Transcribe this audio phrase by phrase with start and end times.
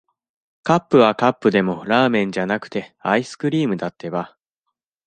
[0.63, 4.35] カップはカップでも、ラーメンじゃなくて、アイスクリームだってば。